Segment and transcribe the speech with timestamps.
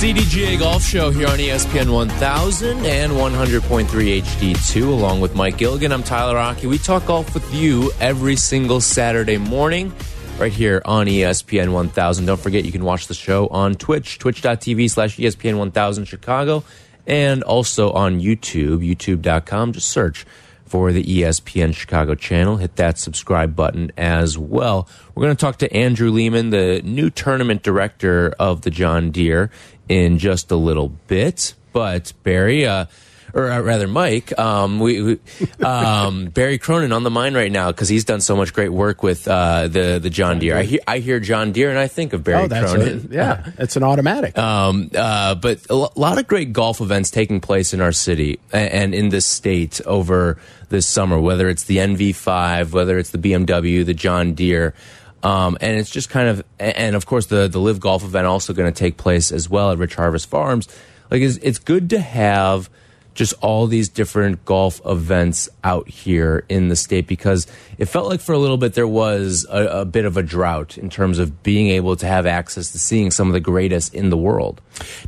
[0.00, 5.92] CDGA Golf Show here on ESPN 1000 and 100.3 HD2, along with Mike Gilligan.
[5.92, 6.68] I'm Tyler Rocky.
[6.68, 9.92] We talk golf with you every single Saturday morning
[10.38, 12.24] right here on ESPN 1000.
[12.24, 16.64] Don't forget, you can watch the show on Twitch, twitch.tv slash ESPN 1000 Chicago,
[17.06, 19.74] and also on YouTube, youtube.com.
[19.74, 20.24] Just search
[20.70, 22.56] for the ESPN Chicago channel.
[22.56, 24.88] Hit that subscribe button as well.
[25.14, 29.50] We're going to talk to Andrew Lehman, the new tournament director of the John Deere,
[29.90, 31.54] in just a little bit.
[31.72, 32.86] But Barry, uh,
[33.34, 35.18] or uh, rather Mike, um, we, we
[35.64, 39.02] um, Barry Cronin on the mind right now because he's done so much great work
[39.02, 40.56] with uh, the the John Deere.
[40.56, 43.08] I hear I hear John Deere and I think of Barry oh, that's Cronin.
[43.10, 44.38] A, yeah, it's an automatic.
[44.38, 48.94] Um, uh, but a lot of great golf events taking place in our city and
[48.94, 50.38] in this state over
[50.68, 51.20] this summer.
[51.20, 54.74] Whether it's the NV5, whether it's the BMW, the John Deere.
[55.22, 58.52] Um, and it's just kind of, and of course the the LIV golf event also
[58.52, 60.66] going to take place as well at Rich Harvest Farms.
[61.10, 62.70] Like it's, it's good to have
[63.14, 68.20] just all these different golf events out here in the state because it felt like
[68.20, 71.42] for a little bit there was a, a, bit of a drought in terms of
[71.42, 74.60] being able to have access to seeing some of the greatest in the world.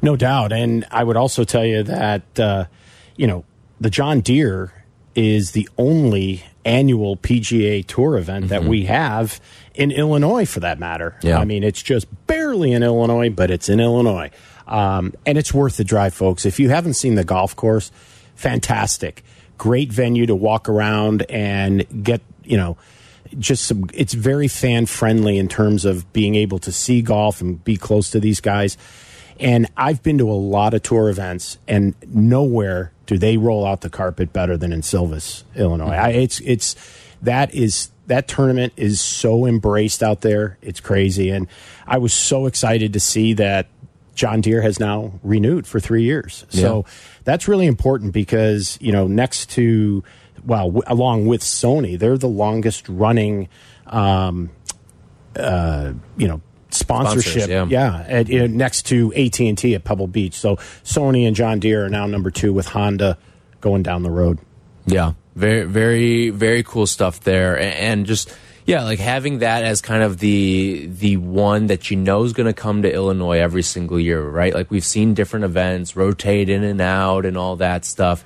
[0.02, 0.52] No doubt.
[0.52, 2.64] And I would also tell you that, uh,
[3.16, 3.44] you know,
[3.80, 4.72] the John Deere
[5.14, 8.60] is the only annual PGA Tour event mm -hmm.
[8.60, 9.40] that we have
[9.74, 11.16] in Illinois, for that matter.
[11.22, 11.38] Yeah.
[11.38, 14.30] I mean, it's just barely in Illinois, but it's in Illinois.
[14.66, 16.46] Um, and it's worth the drive, folks.
[16.46, 17.90] If you haven't seen the golf course,
[18.34, 19.24] fantastic.
[19.58, 22.76] Great venue to walk around and get, you know,
[23.38, 27.62] just some, it's very fan friendly in terms of being able to see golf and
[27.64, 28.76] be close to these guys.
[29.40, 33.80] And I've been to a lot of tour events, and nowhere do they roll out
[33.80, 35.94] the carpet better than in Silvis, Illinois.
[35.94, 36.76] I, it's it's
[37.22, 40.58] that is that tournament is so embraced out there.
[40.60, 41.48] It's crazy, and
[41.86, 43.68] I was so excited to see that
[44.14, 46.44] John Deere has now renewed for three years.
[46.50, 46.84] So
[47.24, 50.04] that's really important because you know next to
[50.44, 53.48] well, along with Sony, they're the longest running,
[53.86, 54.50] um,
[55.34, 57.48] uh, you know, sponsorship.
[57.48, 60.34] yeah, yeah at, you know, next to AT and T at Pebble Beach.
[60.34, 63.16] So Sony and John Deere are now number two with Honda
[63.62, 64.38] going down the road.
[64.84, 68.34] Yeah, very, very, very cool stuff there, and just
[68.64, 72.46] yeah, like having that as kind of the the one that you know is going
[72.46, 74.54] to come to Illinois every single year, right?
[74.54, 78.24] Like we've seen different events rotate in and out and all that stuff,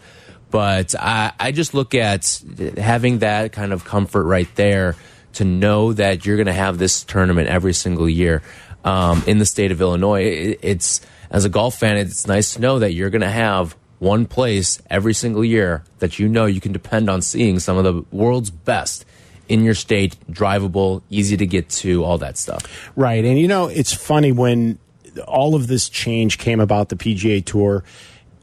[0.51, 2.43] but I I just look at
[2.77, 4.97] having that kind of comfort right there
[5.35, 8.43] to know that you're going to have this tournament every single year
[8.85, 10.23] um, in the state of Illinois.
[10.23, 11.01] It, it's
[11.31, 14.81] as a golf fan, it's nice to know that you're going to have one place
[14.91, 18.51] every single year that you know you can depend on seeing some of the world's
[18.51, 19.05] best
[19.49, 22.91] in your state, drivable, easy to get to, all that stuff.
[22.97, 23.25] Right.
[23.25, 24.79] And you know, it's funny when
[25.27, 27.85] all of this change came about the PGA Tour,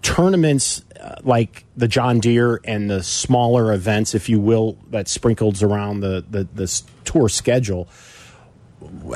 [0.02, 5.62] tournaments uh, like the John Deere and the smaller events, if you will, that sprinkles
[5.62, 7.88] around the, the, the tour schedule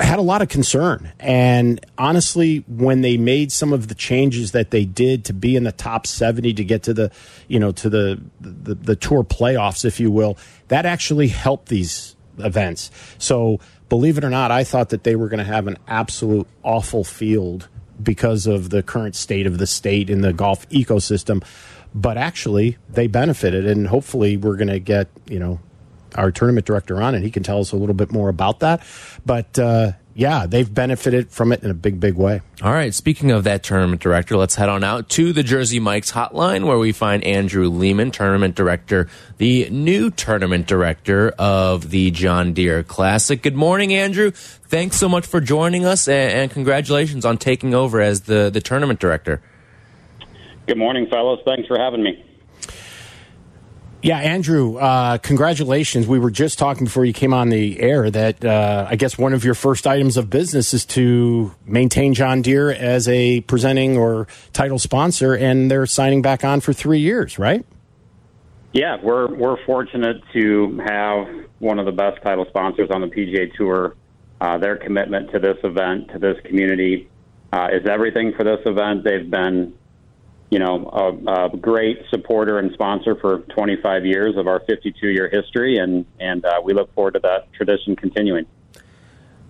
[0.00, 1.12] had a lot of concern.
[1.18, 5.64] And honestly, when they made some of the changes that they did to be in
[5.64, 7.10] the top 70 to get to the,
[7.48, 10.36] you know, to the, the, the tour playoffs, if you will,
[10.68, 12.90] that actually helped these events.
[13.18, 16.46] So believe it or not, I thought that they were going to have an absolute
[16.62, 17.68] awful field
[18.02, 21.44] because of the current state of the state in the golf ecosystem.
[21.94, 25.58] But actually, they benefited, and hopefully, we're going to get you know
[26.14, 28.82] our tournament director on, and he can tell us a little bit more about that.
[29.24, 32.40] But uh, yeah, they've benefited from it in a big, big way.
[32.60, 32.92] All right.
[32.92, 36.76] Speaking of that tournament director, let's head on out to the Jersey Mike's hotline where
[36.76, 43.40] we find Andrew Lehman, tournament director, the new tournament director of the John Deere Classic.
[43.40, 44.32] Good morning, Andrew.
[44.32, 48.60] Thanks so much for joining us and, and congratulations on taking over as the, the
[48.60, 49.40] tournament director.
[50.66, 51.38] Good morning, fellows.
[51.44, 52.24] Thanks for having me.
[54.00, 56.06] Yeah, Andrew, uh, congratulations.
[56.06, 59.32] We were just talking before you came on the air that uh, I guess one
[59.32, 64.28] of your first items of business is to maintain John Deere as a presenting or
[64.52, 67.66] title sponsor, and they're signing back on for three years, right?
[68.72, 71.26] Yeah, we're we're fortunate to have
[71.58, 73.96] one of the best title sponsors on the PGA Tour.
[74.40, 77.08] Uh, their commitment to this event, to this community,
[77.52, 79.02] uh, is everything for this event.
[79.02, 79.74] They've been
[80.50, 80.88] you know,
[81.26, 86.06] a, a, great supporter and sponsor for 25 years of our 52 year history, and
[86.18, 88.46] and uh, we look forward to that tradition continuing.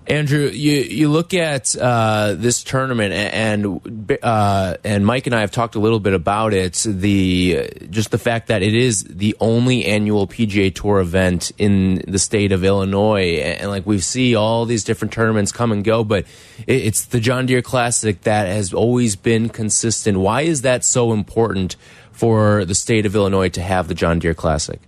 [0.08, 5.50] Andrew, you you look at uh, this tournament, and uh, and Mike and I have
[5.50, 6.82] talked a little bit about it.
[6.88, 12.18] The just the fact that it is the only annual PGA Tour event in the
[12.18, 16.24] state of Illinois, and, like we see all these different tournaments come and go, but
[16.66, 20.18] it, it's the John Deere Classic that has always been consistent.
[20.18, 21.76] Why is that so important
[22.12, 24.80] for the state of Illinois to have the John Deere Classic?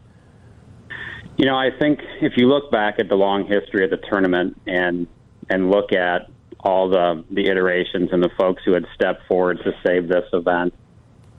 [1.40, 4.60] You know, I think if you look back at the long history of the tournament
[4.66, 5.06] and
[5.48, 6.28] and look at
[6.60, 10.74] all the the iterations and the folks who had stepped forward to save this event,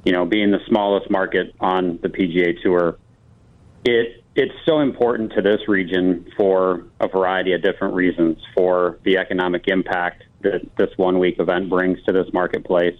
[0.04, 2.98] you know, being the smallest market on the PGA Tour,
[3.86, 8.40] it it's so important to this region for a variety of different reasons.
[8.58, 12.98] For the economic impact that this one week event brings to this marketplace.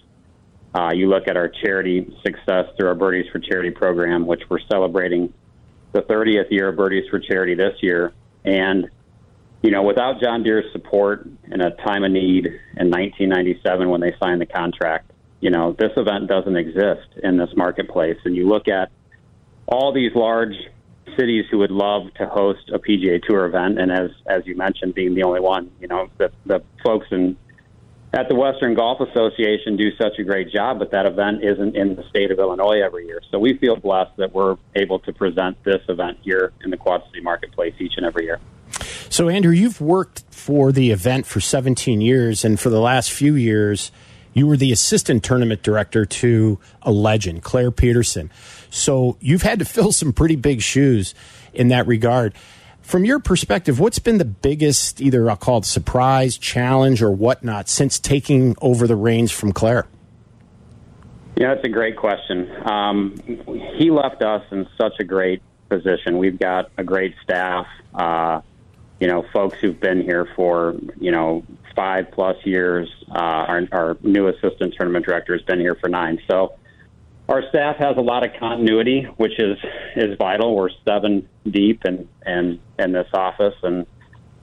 [0.76, 4.60] Uh, you look at our charity success through our Birdies for Charity program, which we're
[4.72, 5.34] celebrating
[5.94, 8.14] the 30th year of Birdies for Charity this year.
[8.44, 8.90] And,
[9.62, 14.14] you know, without John Deere's support in a time of need in 1997 when they
[14.22, 18.18] signed the contract, you know, this event doesn't exist in this marketplace.
[18.26, 18.92] And you look at
[19.68, 20.56] all these large
[21.18, 24.94] cities who would love to host a PGA Tour event, and as as you mentioned,
[24.94, 27.38] being the only one, you know, the the folks in
[28.14, 31.96] at the Western Golf Association do such a great job, but that event isn't in
[31.96, 33.22] the state of Illinois every year.
[33.32, 37.04] So we feel blessed that we're able to present this event here in the Quad
[37.08, 38.40] City Marketplace each and every year.
[39.10, 43.36] So, Andrew, you've worked for the event for 17 years, and for the last few
[43.36, 43.92] years,
[44.34, 48.32] you were the assistant tournament director to a legend, Claire Peterson.
[48.70, 51.14] So you've had to fill some pretty big shoes
[51.54, 52.34] in that regard
[52.82, 57.70] from your perspective, what's been the biggest, either I'll call it surprise, challenge, or whatnot
[57.70, 59.88] since taking over the reins from Claire?
[61.38, 62.52] Yeah, that's a great question.
[62.68, 63.16] Um,
[63.78, 66.18] he left us in such a great position.
[66.18, 68.42] We've got a great staff, uh,
[69.00, 71.44] you know, folks who've been here for, you know,
[71.76, 72.90] five plus years.
[73.10, 76.20] Uh, our, our new assistant tournament director has been here for nine.
[76.28, 76.54] So,
[77.30, 79.58] our staff has a lot of continuity, which is
[79.96, 80.56] is vital.
[80.56, 83.86] We're seven deep in and in this office, and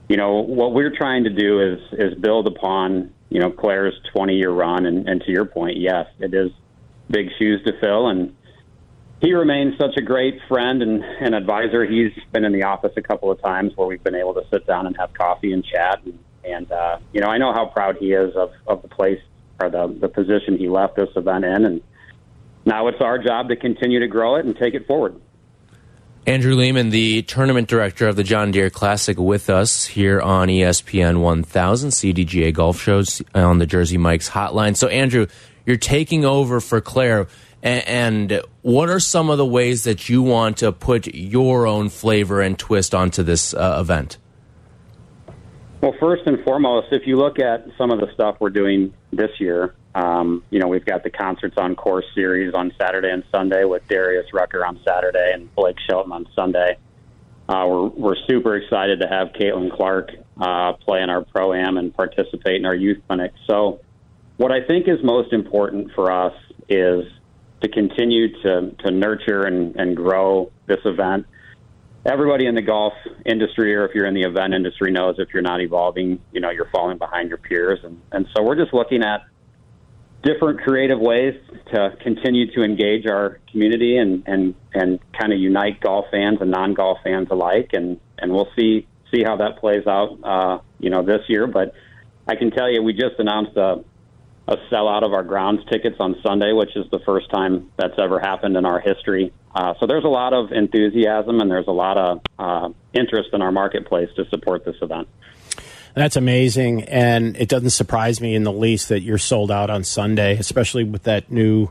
[0.08, 4.36] you know what we're trying to do is is build upon you know Claire's 20
[4.36, 6.50] year run, and, and to your point, yes, it is
[7.10, 8.34] big shoes to fill, and
[9.20, 11.84] he remains such a great friend and, and advisor.
[11.84, 14.66] He's been in the office a couple of times where we've been able to sit
[14.66, 17.96] down and have coffee and chat, and, and uh, you know I know how proud
[17.98, 19.20] he is of of the place
[19.60, 21.81] or the the position he left this event in, and
[22.69, 25.20] now it's our job to continue to grow it and take it forward.
[26.26, 31.20] Andrew Lehman, the tournament director of the John Deere Classic, with us here on ESPN
[31.20, 34.76] 1000 CDGA Golf Shows on the Jersey Mike's hotline.
[34.76, 35.26] So, Andrew,
[35.65, 37.29] you're taking over for Claire,
[37.62, 42.43] and what are some of the ways that you want to put your own flavor
[42.43, 44.19] and twist onto this uh, event?
[45.80, 49.30] Well, first and foremost, if you look at some of the stuff we're doing this
[49.38, 53.64] year, um, you know, we've got the Concerts on Course series on Saturday and Sunday
[53.64, 56.78] with Darius Rucker on Saturday and Blake Shelton on Sunday.
[57.48, 60.10] Uh, we're, we're super excited to have Caitlin Clark
[60.40, 63.32] uh, play in our pro am and participate in our youth clinic.
[63.46, 63.81] So,
[64.36, 66.34] what I think is most important for us
[66.69, 67.04] is
[67.62, 71.26] to continue to, to nurture and, and grow this event.
[72.10, 72.94] Everybody in the golf
[73.27, 76.50] industry, or if you're in the event industry, knows if you're not evolving, you know,
[76.50, 77.81] you're falling behind your peers.
[77.84, 79.27] And, and so we're just looking at
[80.22, 81.34] different creative ways
[81.72, 86.50] to continue to engage our community and and and kind of unite golf fans and
[86.50, 90.91] non golf fans alike and and we'll see see how that plays out uh, you
[90.91, 91.72] know this year but
[92.27, 93.84] I can tell you we just announced a
[94.48, 98.19] a sellout of our grounds tickets on Sunday which is the first time that's ever
[98.19, 101.96] happened in our history uh, so there's a lot of enthusiasm and there's a lot
[101.96, 105.08] of uh, interest in our marketplace to support this event.
[105.94, 109.82] That's amazing, and it doesn't surprise me in the least that you're sold out on
[109.82, 111.70] Sunday, especially with that new.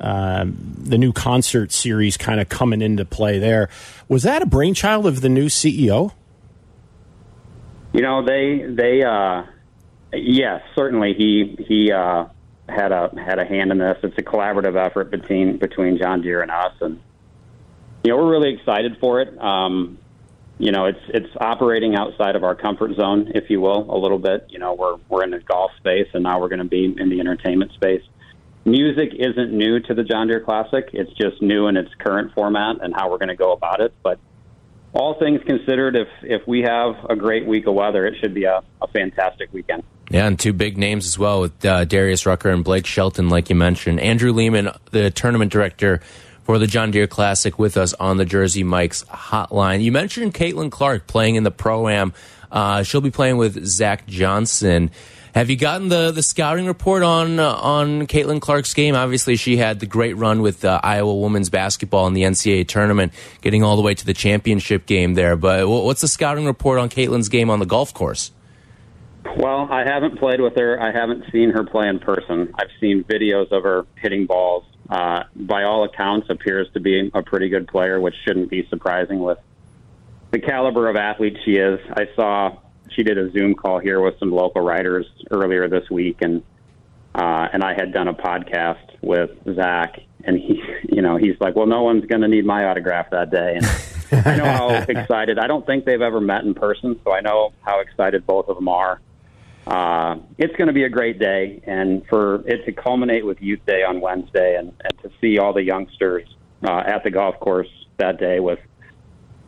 [0.00, 3.70] Um, the new concert series kind of coming into play there.
[4.08, 6.10] Was that a brainchild of the new CEO?
[7.92, 9.44] You know, they they uh,
[10.16, 12.26] yes, certainly he he uh,
[12.68, 13.98] had a had a hand in this.
[14.02, 17.00] It's a collaborative effort between between John Deere and us, and
[18.02, 19.38] you know we're really excited for it.
[19.40, 19.98] Um,
[20.58, 24.18] you know, it's it's operating outside of our comfort zone, if you will, a little
[24.18, 24.46] bit.
[24.48, 27.08] You know, we're we're in the golf space, and now we're going to be in
[27.08, 28.02] the entertainment space.
[28.64, 32.76] Music isn't new to the John Deere Classic; it's just new in its current format
[32.82, 33.92] and how we're going to go about it.
[34.02, 34.18] But
[34.92, 38.44] all things considered, if if we have a great week of weather, it should be
[38.44, 39.82] a, a fantastic weekend.
[40.14, 43.50] Yeah, and two big names as well with uh, Darius Rucker and Blake Shelton, like
[43.50, 43.98] you mentioned.
[43.98, 46.02] Andrew Lehman, the tournament director
[46.44, 49.82] for the John Deere Classic, with us on the Jersey Mike's hotline.
[49.82, 52.12] You mentioned Caitlin Clark playing in the Pro Am.
[52.52, 54.92] Uh, she'll be playing with Zach Johnson.
[55.34, 58.94] Have you gotten the the scouting report on uh, on Caitlin Clark's game?
[58.94, 63.12] Obviously, she had the great run with uh, Iowa women's basketball in the NCAA tournament,
[63.42, 65.34] getting all the way to the championship game there.
[65.34, 68.30] But what's the scouting report on Caitlin's game on the golf course?
[69.36, 70.80] Well, I haven't played with her.
[70.80, 72.52] I haven't seen her play in person.
[72.54, 74.64] I've seen videos of her hitting balls.
[74.88, 79.20] Uh, by all accounts, appears to be a pretty good player, which shouldn't be surprising
[79.20, 79.38] with
[80.30, 81.80] the caliber of athlete she is.
[81.96, 82.58] I saw
[82.90, 86.42] she did a Zoom call here with some local writers earlier this week, and
[87.14, 90.62] uh, and I had done a podcast with Zach, and he,
[90.92, 94.26] you know, he's like, well, no one's going to need my autograph that day, and
[94.26, 95.38] I know how excited.
[95.38, 98.56] I don't think they've ever met in person, so I know how excited both of
[98.56, 99.00] them are.
[99.66, 103.64] Uh, it's going to be a great day, and for it to culminate with Youth
[103.66, 106.28] Day on Wednesday, and, and to see all the youngsters
[106.62, 108.58] uh, at the golf course that day with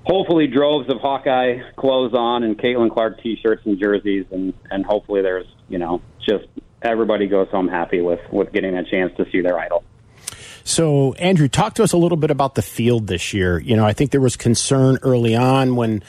[0.04, 5.22] hopefully droves of Hawkeye clothes on and Caitlin Clark T-shirts and jerseys, and and hopefully
[5.22, 6.46] there's you know just
[6.82, 9.84] everybody goes home happy with with getting a chance to see their idol.
[10.66, 13.60] So, Andrew, talk to us a little bit about the field this year.
[13.60, 16.02] You know, I think there was concern early on when,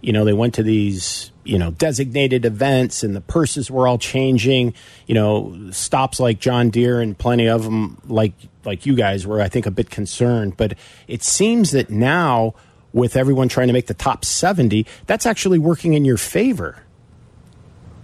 [0.00, 3.98] you know, they went to these, you know, designated events and the purses were all
[3.98, 4.74] changing.
[5.06, 8.34] You know, stops like John Deere and plenty of them, like
[8.64, 10.56] like you guys, were I think a bit concerned.
[10.56, 10.74] But
[11.08, 12.54] it seems that now
[12.96, 16.82] with everyone trying to make the top 70, that's actually working in your favor.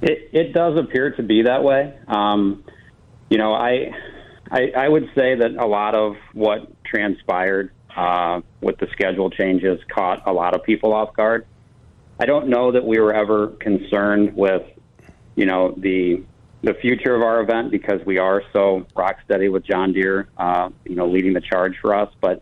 [0.02, 1.94] It, it does appear to be that way.
[2.08, 2.62] Um,
[3.30, 3.94] you know, I,
[4.50, 9.80] I, I would say that a lot of what transpired uh, with the schedule changes
[9.88, 11.46] caught a lot of people off guard.
[12.22, 14.62] I don't know that we were ever concerned with,
[15.34, 16.22] you know, the
[16.62, 20.70] the future of our event because we are so rock steady with John Deere, uh,
[20.84, 22.14] you know, leading the charge for us.
[22.20, 22.40] But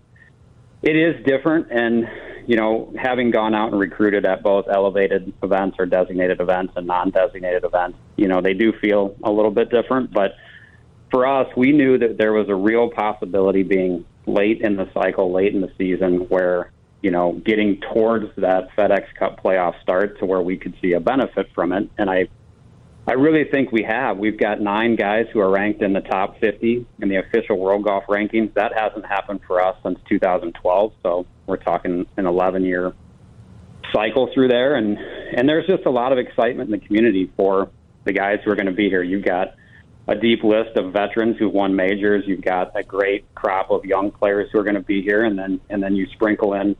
[0.83, 2.07] it is different, and
[2.47, 6.87] you know, having gone out and recruited at both elevated events or designated events and
[6.87, 10.13] non-designated events, you know, they do feel a little bit different.
[10.13, 10.33] But
[11.11, 15.33] for us, we knew that there was a real possibility being late in the cycle,
[15.33, 16.71] late in the season, where
[17.02, 21.00] you know, getting towards that FedEx Cup playoff start to where we could see a
[21.00, 21.88] benefit from it.
[21.99, 22.28] And I
[23.09, 24.19] I really think we have.
[24.19, 27.85] We've got nine guys who are ranked in the top 50 in the official World
[27.85, 28.54] Golf rankings.
[28.54, 30.92] That hasn't happened for us since 2012.
[31.02, 32.92] So we're talking an 11 year
[33.92, 34.76] cycle through there.
[34.76, 37.71] And, and there's just a lot of excitement in the community for
[38.04, 39.02] the guys who are going to be here.
[39.02, 39.54] You've got
[40.07, 42.25] a deep list of veterans who've won majors.
[42.26, 45.25] You've got a great crop of young players who are going to be here.
[45.25, 46.76] And then, and then you sprinkle in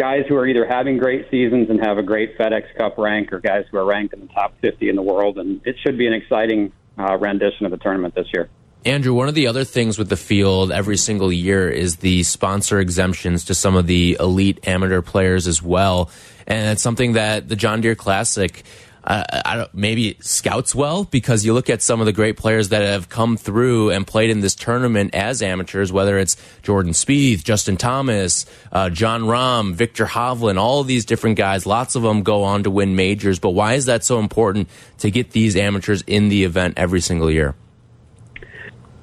[0.00, 3.38] guys who are either having great seasons and have a great FedEx Cup rank, or
[3.38, 5.36] guys who are ranked in the top 50 in the world.
[5.36, 8.48] And it should be an exciting uh, rendition of the tournament this year.
[8.86, 12.80] Andrew, one of the other things with the field every single year is the sponsor
[12.80, 16.10] exemptions to some of the elite amateur players as well.
[16.46, 18.64] And it's something that the John Deere Classic
[19.04, 22.68] uh, I don't, maybe scouts well because you look at some of the great players
[22.68, 27.42] that have come through and played in this tournament as amateurs, whether it's Jordan Spieth,
[27.42, 31.64] Justin Thomas, uh, Jon Rahm, Viktor Hovland, all these different guys.
[31.64, 33.38] Lots of them go on to win majors.
[33.38, 37.30] But why is that so important to get these amateurs in the event every single
[37.30, 37.54] year?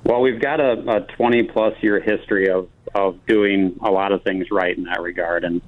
[0.04, 4.24] Well, we've got a, a 20 plus year history of, of doing a lot of
[4.24, 5.44] things right in that regard.
[5.44, 5.62] And,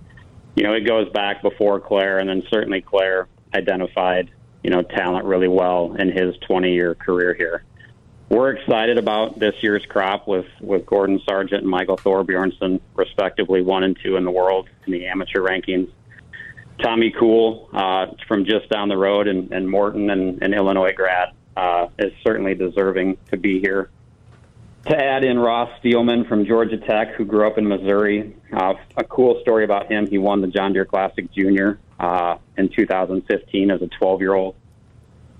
[0.55, 4.29] you know, it goes back before Claire and then certainly Claire identified,
[4.63, 7.63] you know, talent really well in his 20 year career here.
[8.29, 13.83] We're excited about this year's crop with, with Gordon Sargent and Michael Thorbjornsen, respectively one
[13.83, 15.89] and two in the world in the amateur rankings.
[16.77, 21.29] Tommy Kuhl uh, from just down the road and, and Morton and, and Illinois grad
[21.57, 23.89] uh, is certainly deserving to be here.
[24.85, 29.03] To add in Ross Steelman from Georgia Tech, who grew up in Missouri, uh, a
[29.03, 30.07] cool story about him.
[30.07, 34.55] He won the John Deere Classic Junior uh, in 2015 as a 12 year old.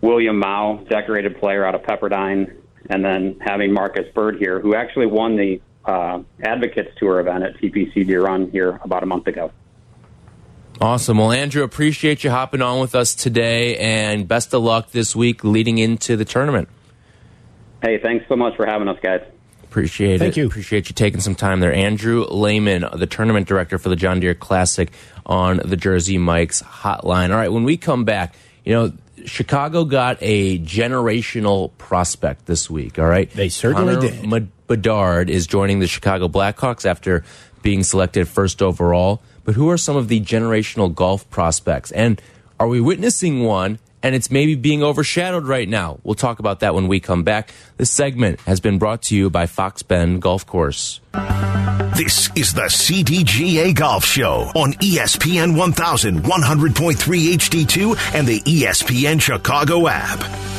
[0.01, 2.56] William Mouw, decorated player out of Pepperdine,
[2.89, 7.58] and then having Marcus Bird here, who actually won the uh, Advocates Tour event at
[7.58, 9.51] TPC Run here about a month ago.
[10.82, 11.18] Awesome.
[11.18, 15.44] Well, Andrew, appreciate you hopping on with us today, and best of luck this week
[15.44, 16.70] leading into the tournament.
[17.82, 19.22] Hey, thanks so much for having us, guys.
[19.70, 20.24] Appreciate Thank it.
[20.24, 20.48] Thank you.
[20.48, 21.72] Appreciate you taking some time there.
[21.72, 24.92] Andrew Lehman, the tournament director for the John Deere Classic
[25.28, 27.30] on the Jersey Mike's hotline.
[27.30, 28.34] All right, when we come back,
[28.66, 28.92] you know,
[29.26, 33.30] Chicago got a generational prospect this week, all right?
[33.30, 34.50] They certainly did.
[34.68, 37.24] Bedard is joining the Chicago Blackhawks after
[37.62, 39.22] being selected first overall.
[39.44, 41.92] But who are some of the generational golf prospects?
[41.92, 42.22] And
[42.60, 46.00] are we witnessing one and it's maybe being overshadowed right now.
[46.03, 47.53] We'll talk about that when we come back.
[47.77, 51.01] This segment has been brought to you by Fox Bend Golf Course.
[51.96, 60.59] This is the CDGA Golf Show on ESPN 1100.3 HD2 and the ESPN Chicago app.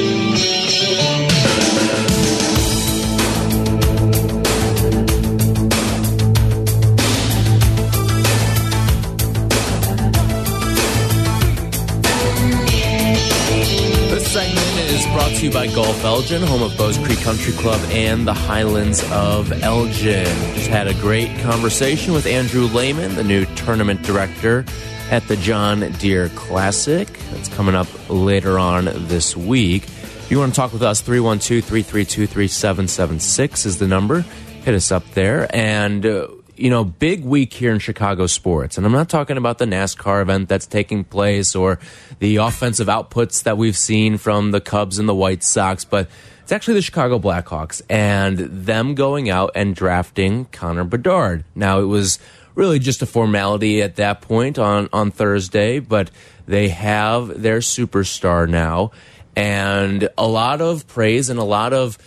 [15.11, 19.03] Brought to you by Golf Elgin, home of Bowes Creek Country Club and the Highlands
[19.11, 20.25] of Elgin.
[20.55, 24.65] Just had a great conversation with Andrew Lehman, the new tournament director
[25.09, 27.07] at the John Deere Classic.
[27.31, 29.83] That's coming up later on this week.
[29.83, 34.21] If you want to talk with us, 312 332 3776 is the number.
[34.63, 35.53] Hit us up there.
[35.53, 36.27] And, uh,
[36.61, 38.77] you know, big week here in Chicago sports.
[38.77, 41.79] And I'm not talking about the NASCAR event that's taking place or
[42.19, 46.07] the offensive outputs that we've seen from the Cubs and the White Sox, but
[46.43, 51.45] it's actually the Chicago Blackhawks and them going out and drafting Connor Bedard.
[51.55, 52.19] Now, it was
[52.53, 56.11] really just a formality at that point on, on Thursday, but
[56.45, 58.91] they have their superstar now.
[59.35, 61.97] And a lot of praise and a lot of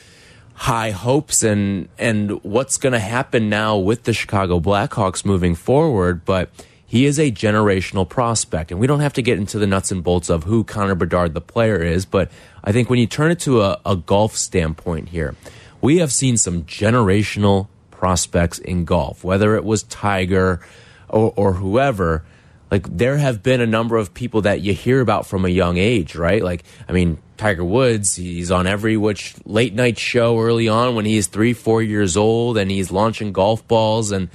[0.55, 6.25] high hopes and and what's going to happen now with the Chicago Blackhawks moving forward,
[6.25, 6.51] but
[6.87, 10.05] he is a generational prospect, and we don't have to get into the nuts and
[10.05, 12.31] bolts of who Connor Bedard the player is, but
[12.63, 15.35] I think when you turn it to a, a golf standpoint here,
[15.81, 20.61] we have seen some generational prospects in golf, whether it was Tiger
[21.09, 22.25] or, or whoever
[22.71, 25.77] like there have been a number of people that you hear about from a young
[25.77, 26.43] age, right?
[26.43, 31.05] Like, I mean, Tiger Woods, he's on every which late night show early on when
[31.05, 34.29] he's three, four years old, and he's launching golf balls, and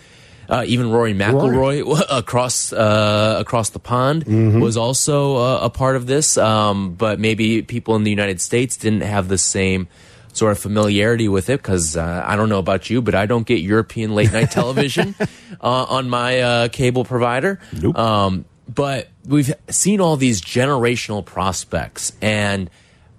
[0.50, 4.26] uh, even Rory McIlroy across uh, across the pond
[4.62, 6.38] was also uh, a part of this.
[6.38, 9.88] Um, but maybe people in the United States didn't have the same
[10.34, 13.46] sort of familiarity with it because uh, I don't know about you, but I don't
[13.46, 15.16] get European late night television
[15.62, 17.60] uh, on my uh, cable provider.
[17.74, 17.98] Nope.
[17.98, 22.70] Um, but we've seen all these generational prospects and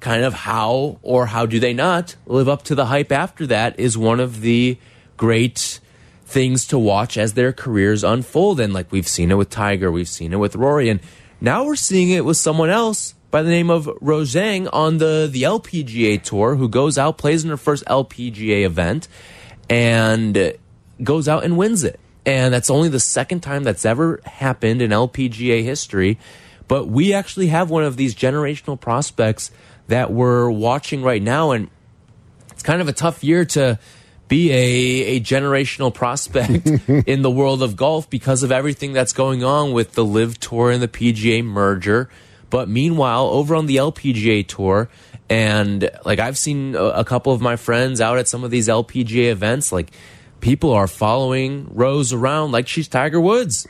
[0.01, 3.79] kind of how or how do they not live up to the hype after that
[3.79, 4.79] is one of the
[5.17, 5.81] great
[6.25, 8.61] things to watch as their careers unfold.
[8.61, 11.01] And like we've seen it with Tiger, we've seen it with Rory, and
[11.41, 15.43] now we're seeing it with someone else by the name of Rose on the, the
[15.43, 19.09] LPGA tour who goes out, plays in her first LPGA event,
[19.69, 20.55] and
[21.03, 22.01] goes out and wins it.
[22.27, 26.19] And that's only the second time that's ever happened in LPGA history.
[26.69, 29.51] But we actually have one of these generational prospects
[29.91, 31.53] that we're watching right now.
[31.53, 31.69] And
[32.51, 33.79] it's kind of a tough year to
[34.29, 39.45] be a, a generational prospect in the world of golf because of everything that's going
[39.45, 42.09] on with the LIV Tour and the PGA merger.
[42.49, 44.89] But meanwhile, over on the LPGA Tour,
[45.29, 48.69] and like I've seen a, a couple of my friends out at some of these
[48.69, 49.93] LPGA events, like
[50.41, 53.69] people are following Rose around like she's Tiger Woods.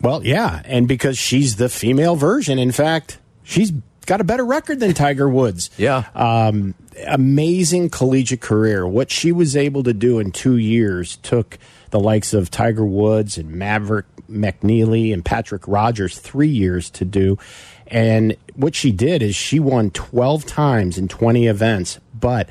[0.00, 2.58] Well, yeah, and because she's the female version.
[2.58, 3.72] In fact, she's
[4.10, 5.70] got a better record than Tiger Woods.
[5.76, 6.02] Yeah.
[6.16, 6.74] Um,
[7.06, 8.84] amazing collegiate career.
[8.84, 11.58] What she was able to do in two years took
[11.90, 17.38] the likes of Tiger Woods and Maverick McNealy and Patrick Rodgers three years to do.
[17.86, 22.48] And what she did is she won 12 times in 20 events, but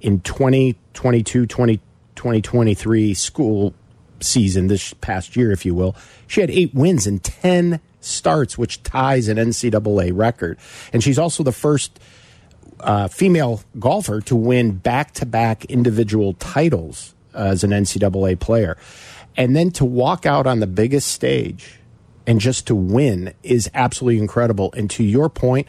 [0.00, 1.76] in 2022, 20,
[2.16, 3.74] 2023 school
[4.18, 5.94] season, this past year, if you will,
[6.26, 10.58] she had eight wins in 10 starts, which ties an NCAA record.
[10.92, 11.98] And she's also the first
[12.80, 18.76] uh, female golfer to win back to back individual titles as an NCAA player.
[19.36, 21.78] And then to walk out on the biggest stage
[22.26, 24.72] and just to win is absolutely incredible.
[24.76, 25.68] And to your point,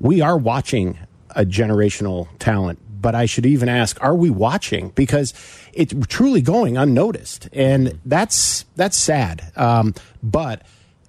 [0.00, 0.98] we are watching
[1.30, 2.78] a generational talent.
[3.00, 4.88] But I should even ask, are we watching?
[4.90, 5.32] Because
[5.72, 9.52] it's truly going unnoticed, and that's that's sad.
[9.54, 10.62] Um, but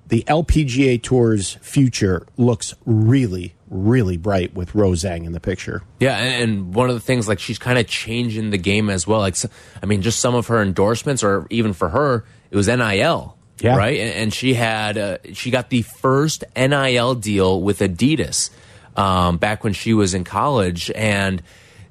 [0.07, 5.83] the LPGA Tour's future looks really, really bright with Rose Zhang in the picture.
[5.99, 9.19] Yeah, and, one of the things like she's kind of changing the game as well.
[9.19, 9.35] Like,
[9.81, 13.75] I mean, just some of her endorsements, or even for her, it was NIL, Yeah.
[13.75, 13.99] right?
[13.99, 18.49] And, and she had uh, she got the first NIL deal with Adidas
[18.95, 21.41] um, back when she was in college, and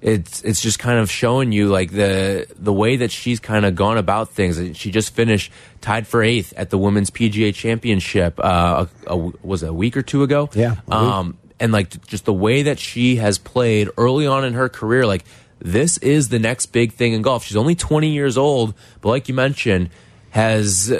[0.07, 3.75] it's it's just kind of showing you like the the way that she's kind of
[3.75, 4.79] gone about things.
[4.79, 8.39] She just finished tied for eighth at the Women's PGA Championship.
[8.39, 10.49] Uh, a, a, was it a week or two ago?
[10.55, 10.77] Yeah.
[10.89, 15.05] Um, and like just the way that she has played early on in her career,
[15.07, 15.25] like
[15.59, 17.45] this is the next big thing in golf.
[17.45, 19.91] She's only 20 years old, but like you mentioned,
[20.31, 20.93] has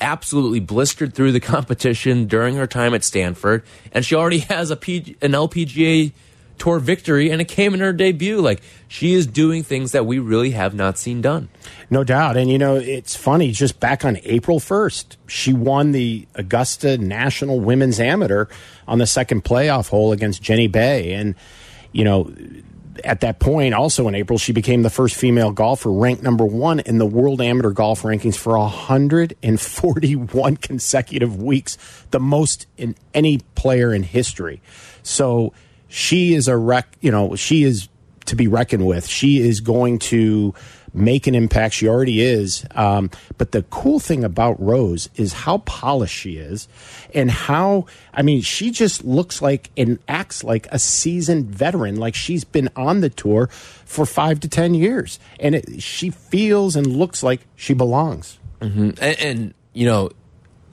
[0.00, 4.76] absolutely blistered through the competition during her time at Stanford, and she already has a
[4.76, 6.12] P, an LPGA
[6.58, 8.40] tour victory, and it came in her debut.
[8.40, 11.48] Like she is doing things that we really have not seen done.
[11.90, 12.36] No doubt.
[12.36, 17.60] And, you know, it's funny, just back on April 1st, she won the Augusta National
[17.60, 18.46] Women's Amateur
[18.88, 21.12] on the second playoff hole against Jenny Bae.
[21.14, 21.34] And,
[21.92, 22.32] you know,
[23.04, 26.80] at that point, also in April, she became the first female golfer ranked number one
[26.80, 31.78] in the world amateur golf rankings for 141 consecutive weeks,
[32.10, 34.60] the most in any player in history.
[35.02, 35.52] So
[35.88, 37.88] she is a wreck, you know, she is
[38.26, 39.06] to be reckoned with.
[39.06, 40.54] She is going to
[40.92, 41.74] make an impact.
[41.74, 42.64] She already is.
[42.74, 46.68] Um, but the cool thing about Rose is how polished she is
[47.14, 52.14] and how, I mean, she just looks like and acts like a seasoned veteran, like
[52.14, 53.48] she's been on the tour
[53.84, 55.18] for five to 10 years.
[55.38, 58.38] And it, she feels and looks like she belongs.
[58.60, 59.02] Mm -hmm.
[59.02, 60.10] and, and, you know,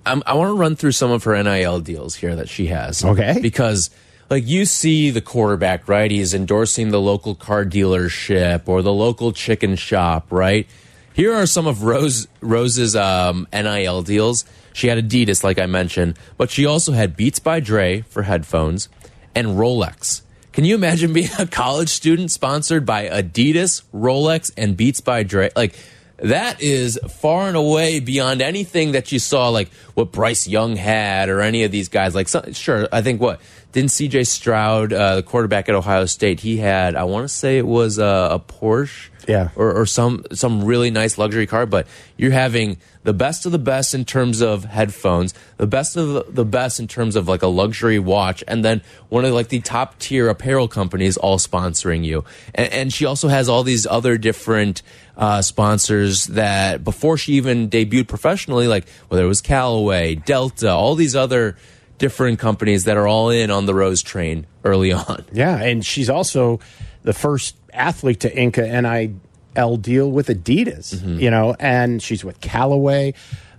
[0.06, 3.04] I'm, i want to run through some of her NIL deals here that she has.
[3.04, 3.40] Okay.
[3.42, 3.90] Because
[4.30, 6.10] like you see the quarterback, right?
[6.10, 10.68] He's endorsing the local car dealership or the local chicken shop, right?
[11.14, 14.46] Here are some of Rose Rose's um, NIL deals.
[14.74, 18.90] She had Adidas, like I mentioned, but she also had Beats by Dre for headphones
[19.36, 20.22] and Rolex.
[20.52, 25.52] Can you imagine being a college student sponsored by Adidas, Rolex, and Beats by Dre?
[25.56, 25.76] Like
[26.18, 31.30] that is far and away beyond anything that you saw, like what Bryce Young had
[31.30, 32.16] or any of these guys.
[32.16, 33.42] Like, so, sure, I think what
[33.74, 37.58] didn't CJ Stroud, uh, the quarterback at Ohio State, he had I want to say
[37.58, 41.66] it was a, a Porsche, yeah, or, or some some really nice luxury car.
[41.66, 46.36] But you're having the best of the best in terms of headphones, the best of
[46.36, 49.60] the best in terms of like a luxury watch, and then one of like the
[49.60, 52.24] top tier apparel companies all sponsoring you.
[52.54, 54.84] And, and she also has all these other different
[55.18, 60.94] uh, sponsors that before she even debuted professionally, like whether it was Callaway, Delta, all
[60.94, 61.58] these other
[61.98, 65.26] different companies that are all in on the Rose train early on.
[65.32, 66.60] Yeah, and she's also
[67.04, 71.22] the first athlete to ink a NIL deal with Adidas, mm -hmm.
[71.22, 73.14] you know, and she's with Callaway,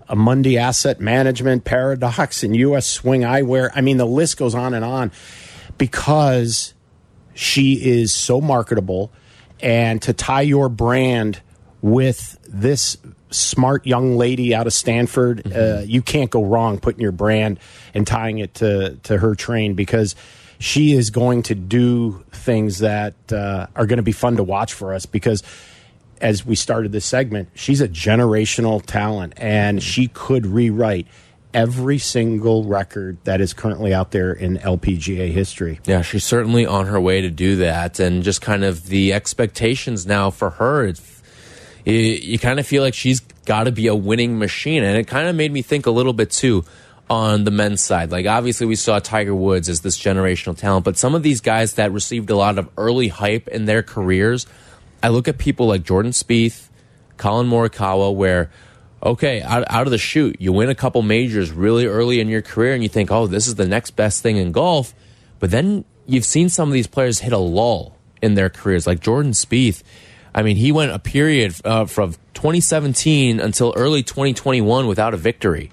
[0.09, 2.87] Amundi Asset Management, Paradox, and U.S.
[2.87, 3.71] Swing Eyewear.
[3.75, 5.11] I mean, the list goes on and on
[5.79, 6.75] because
[7.35, 9.11] she is so marketable.
[9.61, 11.41] And to tie your brand
[11.81, 12.97] with this
[13.35, 15.43] smart young lady out of Stanford.
[15.45, 15.81] Mm -hmm.
[15.81, 17.59] uh, you can't go wrong putting your brand
[17.95, 20.15] and tying it to to her train because
[20.59, 24.73] she is going to do things that uh, are going to be fun to watch
[24.73, 25.43] for us because
[26.21, 31.07] as we started this segment, she's a generational talent and she could rewrite
[31.53, 35.81] every single record that is currently out there in LPGA history.
[35.85, 38.01] Yeah, she's certainly on her way to do that.
[38.01, 40.85] And just kind of the expectations now for her,
[41.85, 44.83] it's you, kind of feel like she's got to be a winning machine.
[44.83, 46.65] And it kind of made me think a little bit too
[47.11, 48.11] on the men's side.
[48.11, 51.75] Like, obviously, we saw Tiger Woods as this generational talent, but some of these guys
[51.75, 54.47] that received a lot of early hype in their careers,
[55.03, 56.69] I look at people like Jordan Spieth,
[57.17, 58.51] Collin Morikawa, where,
[59.03, 62.43] okay, out, out of the chute, you win a couple majors really early in your
[62.43, 64.95] career, and you think, oh, this is the next best thing in golf.
[65.41, 69.01] But then you've seen some of these players hit a lull in their careers, like
[69.01, 69.83] Jordan Spieth
[70.35, 75.71] I mean, he went a period uh, from 2017 until early 2021 without a victory.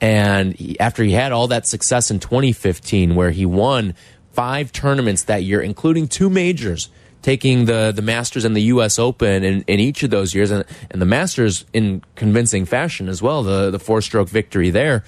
[0.00, 3.94] And he, after he had all that success in 2015, where he won
[4.32, 6.90] five tournaments that year, including two majors,
[7.22, 8.98] taking the the Masters and the U.S.
[8.98, 13.22] Open in, in each of those years, and, and the Masters in convincing fashion as
[13.22, 15.04] well, the the four stroke victory there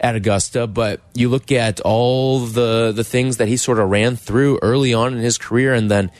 [0.00, 0.66] at Augusta.
[0.66, 4.94] But you look at all the the things that he sort of ran through early
[4.94, 6.10] on in his career, and then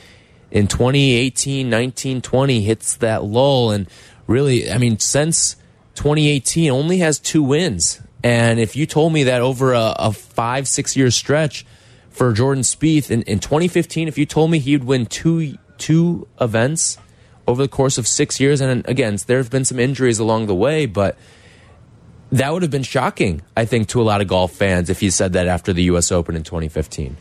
[0.51, 3.71] in 2018, 19, 20 hits that lull.
[3.71, 3.87] And
[4.27, 5.55] really, I mean, since
[5.95, 8.01] 2018, only has two wins.
[8.23, 11.65] And if you told me that over a, a five, six year stretch
[12.09, 16.97] for Jordan Spieth in, in 2015, if you told me he'd win two, two events
[17.47, 20.55] over the course of six years, and again, there have been some injuries along the
[20.55, 21.17] way, but
[22.31, 25.09] that would have been shocking, I think, to a lot of golf fans if you
[25.11, 26.11] said that after the U.S.
[26.11, 27.17] Open in 2015.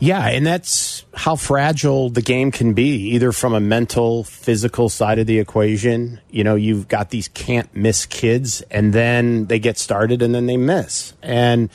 [0.00, 5.18] Yeah, and that's how fragile the game can be, either from a mental, physical side
[5.18, 6.20] of the equation.
[6.30, 10.46] You know, you've got these can't miss kids, and then they get started and then
[10.46, 11.14] they miss.
[11.22, 11.70] And,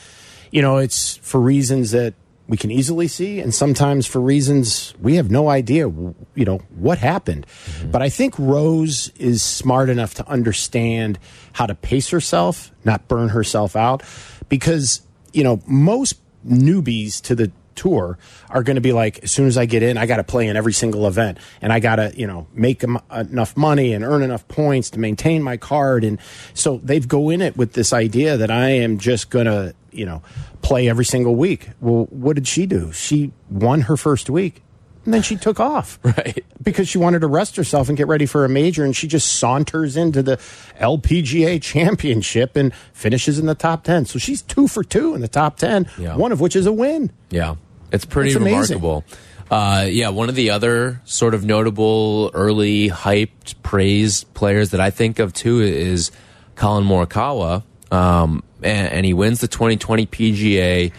[0.50, 2.14] you know, it's for reasons that
[2.50, 6.98] we can easily see, and sometimes for reasons we have no idea, you know, what
[6.98, 7.46] happened.
[7.46, 7.92] Mm-hmm.
[7.92, 11.20] But I think Rose is smart enough to understand
[11.52, 14.02] how to pace herself, not burn herself out,
[14.48, 15.02] because
[15.32, 19.56] you know most newbies to the tour are going to be like, as soon as
[19.56, 22.12] I get in, I got to play in every single event, and I got to
[22.16, 26.18] you know make enough money and earn enough points to maintain my card, and
[26.54, 30.06] so they've go in it with this idea that I am just going to you
[30.06, 30.22] know
[30.62, 31.70] play every single week.
[31.80, 32.92] Well, what did she do?
[32.92, 34.62] She won her first week.
[35.04, 35.98] And then she took off.
[36.10, 36.44] Right.
[36.62, 38.84] Because she wanted to rest herself and get ready for a major.
[38.84, 40.36] And she just saunters into the
[40.78, 44.04] LPGA championship and finishes in the top 10.
[44.04, 46.16] So she's two for two in the top 10, yeah.
[46.16, 47.10] one of which is a win.
[47.30, 47.54] Yeah.
[47.92, 49.04] It's pretty remarkable.
[49.50, 54.90] Uh, yeah, one of the other sort of notable early hyped praised players that I
[54.90, 56.12] think of too is
[56.54, 57.64] Collin Morikawa.
[57.90, 60.92] Um, and, and, he wins the 2020 PGA.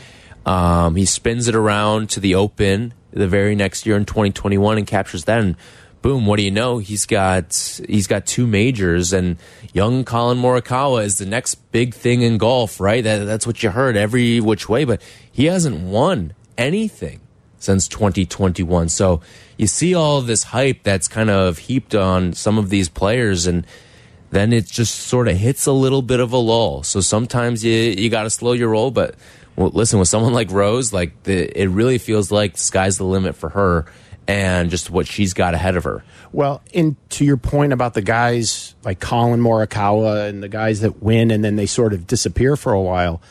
[0.45, 4.87] Um, he spins it around to the Open the very next year in 2021 and
[4.87, 5.39] captures that.
[5.39, 5.55] And
[6.01, 6.79] boom, what do you know?
[6.79, 9.37] He's got he's got two majors, and
[9.73, 13.03] young Collin Morikawa is the next big thing in golf, right?
[13.03, 17.21] That, that's what you heard every which way, but he hasn't won anything
[17.59, 18.89] since 2021.
[18.89, 19.21] So
[19.57, 23.65] you see all this hype that's kind of heaped on some of these players and
[24.31, 26.83] then it just sort of hits a little bit of a lull.
[26.83, 29.15] So sometimes you you got to slow your roll, but
[29.55, 33.03] well, listen, with someone like Rose, like the, it really feels like the sky's the
[33.03, 33.85] limit for her
[34.27, 36.03] and just what she's got ahead of her.
[36.31, 41.01] Well, and to your point about the guys like Collin Morikawa and the guys that
[41.01, 43.21] win and then they sort of disappear for a while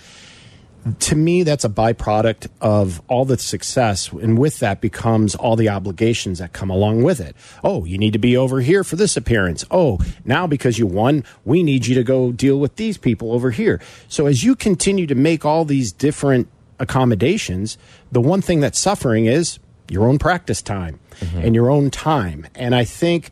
[1.00, 4.10] to me, that's a byproduct of all the success.
[4.10, 7.36] And with that becomes all the obligations that come along with it.
[7.62, 9.64] Oh, you need to be over here for this appearance.
[9.70, 13.50] Oh, now because you won, we need you to go deal with these people over
[13.50, 13.80] here.
[14.08, 17.76] So as you continue to make all these different accommodations,
[18.10, 21.44] the one thing that's suffering is your own practice time mm -hmm.
[21.44, 22.46] and your own time.
[22.54, 23.30] And I think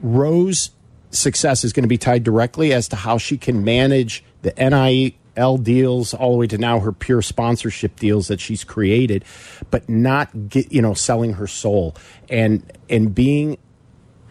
[0.00, 0.70] Rose
[1.10, 5.14] success is going to be tied directly as to how she can manage the NIE
[5.36, 9.24] L deals all the way to now her pure sponsorship deals that she's created,
[9.70, 11.94] but not get you know selling her soul
[12.28, 13.58] and and being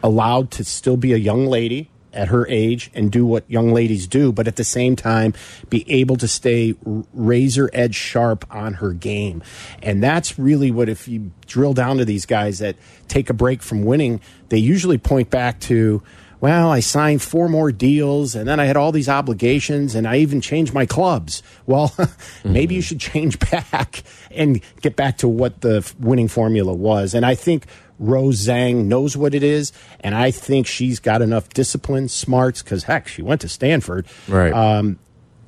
[0.03, 4.07] allowed to still be a young lady at her age and do what young ladies
[4.07, 5.33] do, but at the same time
[5.69, 6.73] be able to stay
[7.13, 9.43] razor edge sharp on her game.
[9.83, 13.61] And that's really what, if you drill down to these guys that take a break
[13.61, 16.01] from winning, they usually point back to,
[16.41, 20.17] well, I signed four more deals and then I had all these obligations and I
[20.17, 21.41] even changed my clubs.
[21.65, 22.51] Well, mm-hmm.
[22.53, 27.13] maybe you should change back and get back to what the winning formula was.
[27.13, 27.65] And I think
[27.99, 29.71] Rose Zhang knows what it is.
[30.01, 34.05] And I think she's got enough discipline, smarts, because heck, she went to Stanford.
[34.27, 34.53] Right.
[34.53, 34.99] Um,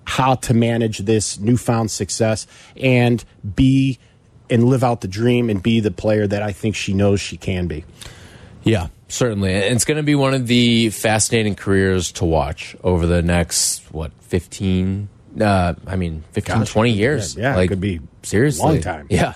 [0.06, 2.48] how to manage this newfound success
[2.78, 3.24] and
[3.56, 4.00] be
[4.50, 7.36] and live out the dream and be the player that I think she knows she
[7.36, 7.84] can be.
[8.64, 9.54] Yeah, certainly.
[9.54, 14.12] It's going to be one of the fascinating careers to watch over the next, what,
[14.22, 15.10] 15,
[15.42, 17.36] uh, I mean, 15, Gosh, 20 years.
[17.36, 19.08] Yeah, yeah like, it could be seriously long time.
[19.10, 19.36] Yeah.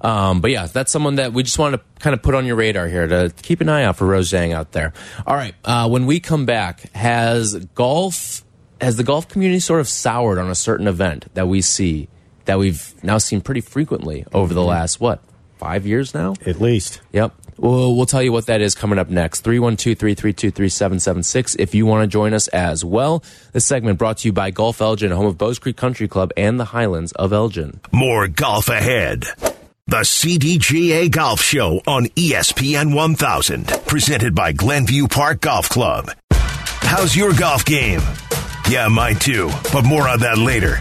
[0.00, 2.56] Um, but yeah, that's someone that we just want to kind of put on your
[2.56, 4.92] radar here to keep an eye out for Rose Zhang out there.
[5.26, 5.54] All right.
[5.64, 8.44] Uh, when we come back, has golf,
[8.80, 12.08] has the golf community sort of soured on a certain event that we see,
[12.44, 14.70] that we've now seen pretty frequently over the mm-hmm.
[14.70, 15.22] last, what,
[15.58, 16.34] five years now?
[16.46, 17.00] At least.
[17.12, 17.34] Yep.
[17.60, 19.40] We'll, we'll tell you what that is coming up next.
[19.40, 23.22] 312 332 3776 if you want to join us as well.
[23.52, 26.58] This segment brought to you by Golf Elgin, home of Bowes Creek Country Club and
[26.58, 27.80] the Highlands of Elgin.
[27.92, 29.24] More golf ahead.
[29.86, 36.12] The CDGA Golf Show on ESPN 1000, presented by Glenview Park Golf Club.
[36.30, 38.00] How's your golf game?
[38.68, 40.78] Yeah, mine too, but more on that later.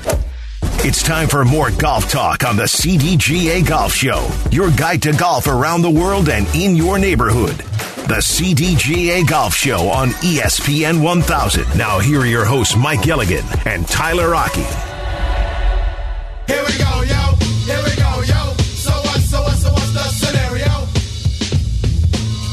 [0.82, 5.48] It's time for more golf talk on the CDGA Golf Show, your guide to golf
[5.48, 7.58] around the world and in your neighborhood.
[8.08, 11.78] The CDGA Golf Show on ESPN 1000.
[11.78, 14.62] Now, here are your hosts, Mike Gilligan and Tyler Rocky.
[16.48, 17.36] Here we go, yo.
[17.66, 18.54] Here we go, yo.
[18.64, 20.86] So what, so what, so what's the scenario?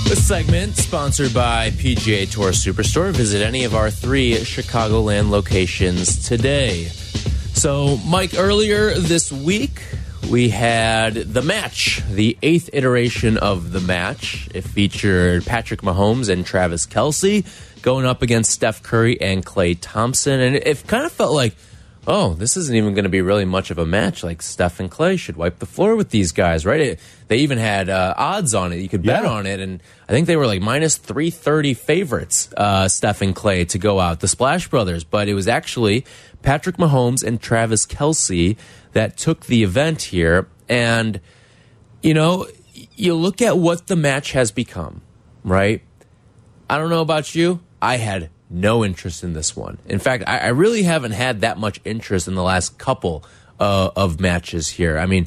[0.09, 3.13] This segment sponsored by PGA Tour Superstore.
[3.13, 6.91] Visit any of our three Chicagoland locations today.
[7.57, 9.83] So, Mike, earlier this week,
[10.31, 14.47] we had the match, the eighth iteration of the match.
[14.55, 17.47] It featured Patrick Mahomes and Travis Kelce
[17.81, 20.39] going up against Steph Curry and Klay Thompson.
[20.39, 21.57] And it kind of felt like,
[22.07, 24.23] oh, this isn't even going to be really much of a match.
[24.23, 26.81] Like Steph and Klay should wipe the floor with these guys, right?
[26.81, 28.77] It, they even had uh, odds on it.
[28.77, 29.31] You could bet yeah.
[29.31, 29.61] on it.
[29.61, 33.99] And I think they were like minus 330 favorites, uh, Steph and Klay to go
[33.99, 35.05] out, the Splash Brothers.
[35.05, 36.05] But it was actually
[36.47, 38.57] Patrick Mahomes and Travis Kelce
[38.93, 40.47] that took the event here.
[40.69, 41.21] And,
[42.05, 42.47] you know,
[42.95, 45.03] you look at what the match has become,
[45.43, 45.83] right?
[46.71, 47.59] I don't know about you.
[47.83, 49.79] I had no interest in this one.
[49.87, 53.25] In fact, I, I really haven't had that much interest in the last couple
[53.59, 54.99] uh, of matches here.
[54.99, 55.27] I mean,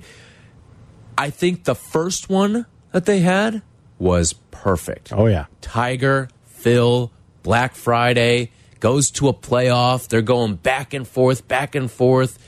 [1.17, 3.61] I think the first one that they had
[3.97, 5.11] was perfect.
[5.11, 5.47] Oh yeah.
[5.59, 7.11] Tiger, Phil,
[7.43, 10.07] Black Friday goes to a playoff.
[10.07, 12.39] They're going back and forth, back and forth.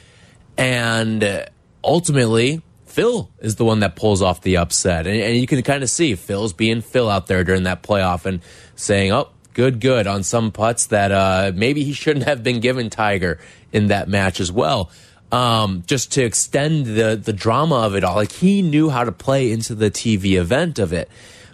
[0.58, 1.46] And uh,
[1.84, 5.08] ultimately, Phil is the one that pulls off the upset.
[5.08, 8.26] And, and you can kind of see Phil's being Phil out there during that playoff
[8.26, 8.41] and
[8.76, 12.89] saying, oh, good, good on some putts that uh, maybe he shouldn't have been given
[12.89, 13.39] Tiger
[13.72, 14.91] in that match as well.
[15.32, 19.13] Um, just to extend the the drama of it all, like he knew how to
[19.13, 21.10] play into the TV event of it,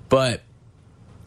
[0.09, 0.41] but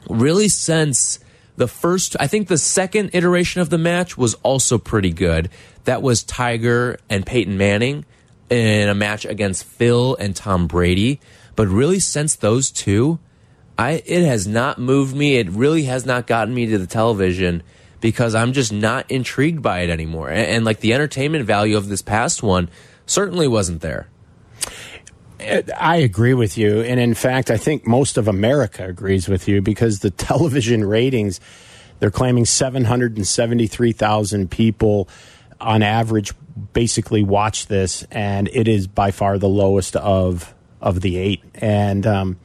[0.09, 1.21] really since
[1.61, 5.51] the first, I think the second iteration of the match was also pretty good.
[5.85, 8.07] That was Tiger and Peyton Manning
[8.49, 11.21] in a match against Phil and Tom Brady.
[11.57, 13.19] But really, since those two,
[13.77, 15.37] I it has not moved me.
[15.37, 17.63] It really has not gotten me to the television
[18.01, 20.31] because I'm just not intrigued by it anymore.
[20.31, 22.71] And, and like the entertainment value of this past one
[23.05, 24.09] certainly wasn't there.
[25.79, 26.81] I agree with you.
[26.83, 31.41] And in fact, I think most of America agrees with you because the television ratings,
[31.99, 35.09] they're claiming 773,000 people
[35.61, 36.33] on average
[36.73, 41.43] basically watch this, and it is by far the lowest of of the eight.
[41.55, 42.39] And um,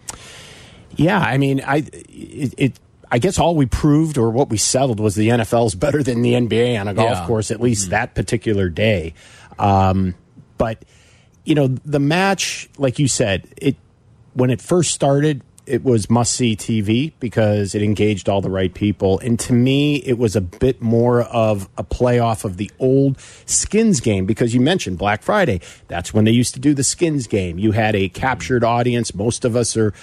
[0.95, 1.77] yeah, I mean, I
[2.09, 2.79] it, it
[3.11, 6.33] I guess all we proved or what we settled was the NFL's better than the
[6.33, 7.27] NBA on a golf Yeah.
[7.27, 9.13] course, at least that particular day.
[9.57, 10.15] Um,
[10.57, 10.83] but
[11.45, 13.75] you know, the match, like you said, it
[14.33, 18.73] when it first started, it was must see TV because it engaged all the right
[18.73, 19.19] people.
[19.19, 23.99] And to me, it was a bit more of a playoff of the old skins
[23.99, 25.61] game because you mentioned Black Friday.
[25.87, 27.57] That's when they used to do the skins game.
[27.57, 29.15] You had a captured audience.
[29.15, 29.93] Most of us are,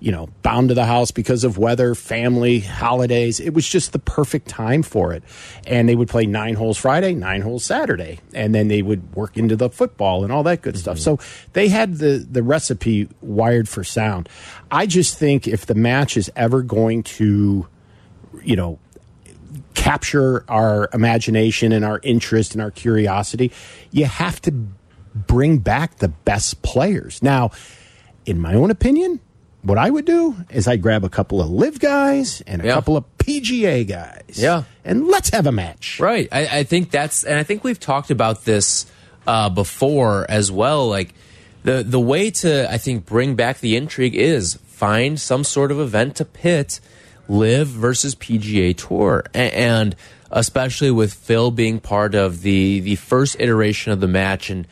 [0.00, 3.38] you know, bound to the house because of weather, family, holidays.
[3.38, 5.22] It was just the perfect time for it.
[5.66, 9.36] And they would play nine holes Friday, nine holes Saturday, and then they would work
[9.36, 10.96] into the football and all that good stuff.
[10.96, 11.18] Mm-hmm.
[11.18, 14.28] So they had the the recipe wired for sound.
[14.70, 17.68] I just think if the match is ever going to,
[18.42, 18.78] you know,
[19.74, 23.52] capture our imagination and our interest and our curiosity,
[23.90, 24.52] you have to
[25.14, 27.22] bring back the best players.
[27.22, 27.50] Now,
[28.24, 29.20] in my own opinion,
[29.62, 32.74] what I would do is I'd grab a couple of LIV guys and a Yeah.
[32.74, 34.22] couple of PGA guys.
[34.36, 34.62] Yeah.
[34.84, 36.00] And let's have a match.
[36.00, 36.28] Right.
[36.32, 38.86] I, I think that's, and I think we've talked about this
[39.26, 40.88] uh, before as well.
[40.88, 41.14] Like
[41.62, 45.78] the the way to, I think, bring back the intrigue is find some sort of
[45.78, 46.80] event to pit
[47.28, 49.94] LIV versus PGA Tour, A- and
[50.30, 54.66] especially with Phil being part of the the first iteration of the match and.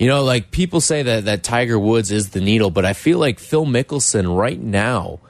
[0.00, 3.18] You know, like people say that that Tiger Woods is the needle, but I feel
[3.18, 5.20] like Phil Mickelson right now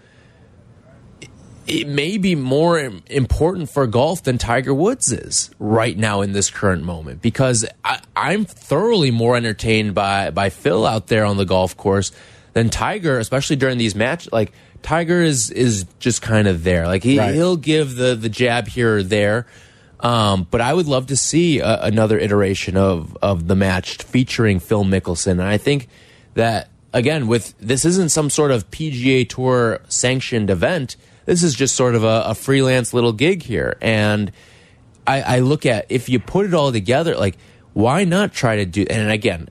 [1.67, 6.51] it may be more important for golf than Tiger Woods is right now in this
[6.51, 11.45] current moment because I, I'm thoroughly more entertained by by Phil out there on the
[11.45, 12.13] golf course
[12.53, 14.33] than Tiger, especially during these matches.
[14.33, 14.53] Like
[14.83, 16.87] Tiger is is just kind of there.
[16.87, 17.35] Like he Right.
[17.35, 19.47] he'll give the the jab here or there.
[20.01, 24.59] Um, but I would love to see a, another iteration of of the match featuring
[24.59, 25.89] Phil Mickelson, and I think
[26.35, 30.97] that again with this isn't some sort of PGA Tour sanctioned event.
[31.27, 34.33] This is just sort of a, a freelance little gig here, and
[35.07, 37.37] I, I look at if you put it all together, like
[37.73, 38.87] why not try to do?
[38.89, 39.49] And again,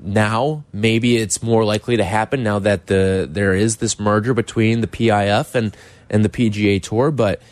[0.00, 4.80] now maybe it's more likely to happen now that the there is this merger between
[4.80, 5.76] the PIF and
[6.08, 7.42] and the PGA Tour, but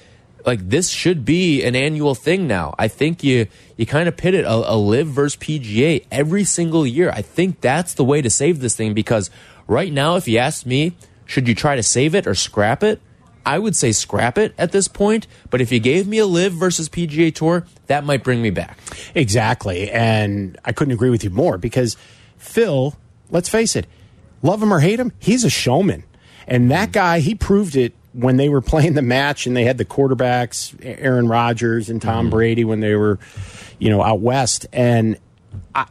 [0.46, 2.74] like this should be an annual thing now.
[2.78, 6.86] I think you you kind of pit it a, a LIV versus PGA every single
[6.86, 7.10] year.
[7.10, 9.28] I think that's the way to save this thing because
[9.66, 13.00] right now, if you ask me, should you try to save it or scrap it?
[13.44, 15.26] I would say scrap it at this point.
[15.50, 18.78] But if you gave me a LIV versus PGA Tour, that might bring me back.
[19.14, 19.90] Exactly.
[19.90, 21.96] And I couldn't agree with you more because
[22.38, 22.96] Phil,
[23.30, 23.86] let's face it,
[24.42, 26.04] love him or hate him, he's a showman.
[26.48, 29.78] And that guy, he proved it when they were playing the match and they had
[29.78, 32.30] the quarterbacks, Aaron Rodgers and Tom mm-hmm.
[32.30, 33.18] Brady, when they were,
[33.78, 34.66] you know, out west.
[34.72, 35.18] And
[35.74, 35.86] I,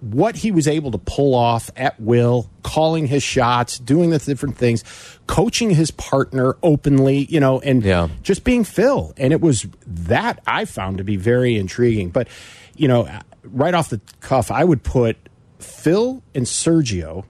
[0.00, 4.56] what he was able to pull off at will, calling his shots, doing the different
[4.56, 4.84] things,
[5.26, 8.08] coaching his partner openly, you know, and Yeah.
[8.22, 9.12] just being Phil.
[9.16, 12.10] And it was that I found to be very intriguing.
[12.10, 12.28] But,
[12.76, 13.08] you know,
[13.44, 15.16] right off the cuff, I would put
[15.58, 17.24] Phil and Sergio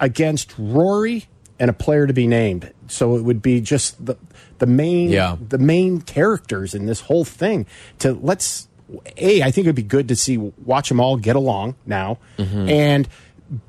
[0.00, 1.26] against Rory
[1.62, 2.72] and a player to be named.
[2.88, 4.16] So it would be just the
[4.58, 5.36] the main Yeah.
[5.48, 7.66] the main characters in this whole thing.
[8.00, 8.66] To let's
[9.16, 12.68] a I think it'd be good to see watch them all get along now, mm-hmm.
[12.68, 13.08] and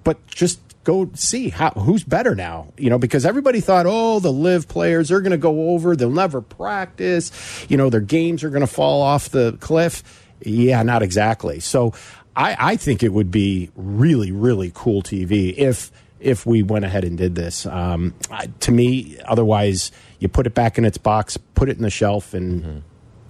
[0.04, 2.74] but just go see how who's better now.
[2.80, 6.10] You know, because everybody thought, oh, the LIV players are going to go over, they'll
[6.10, 7.32] never practice.
[7.70, 10.02] You know, their games are going to fall off the cliff.
[10.42, 11.60] Yeah, not exactly.
[11.60, 11.94] So,
[12.36, 15.92] I, I think it would be really, really cool TV if
[16.24, 17.66] if we went ahead and did this.
[17.66, 18.14] Um,
[18.62, 22.34] to me, otherwise, you put it back in its box, put it in the shelf,
[22.34, 22.84] and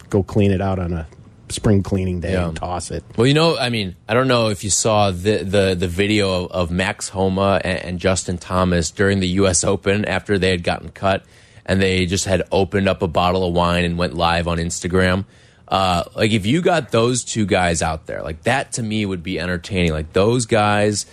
[0.09, 1.07] go clean it out on a
[1.49, 2.47] spring cleaning day Yeah.
[2.47, 3.03] and toss it.
[3.17, 6.45] Well, you know, I mean, I don't know if you saw the the, the video
[6.45, 9.63] of, of Max Homa and, and Justin Thomas during the U.S.
[9.63, 11.25] Open after they had gotten cut,
[11.65, 15.25] and they just had opened up a bottle of wine and went live on Instagram.
[15.67, 19.23] Uh, like, if you got those two guys out there, like that to me would
[19.23, 19.91] be entertaining.
[19.91, 21.05] Like those guys.